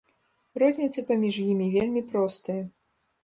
Розніца 0.61 1.03
паміж 1.09 1.35
імі 1.51 1.67
вельмі 1.75 2.01
простая. 2.13 2.59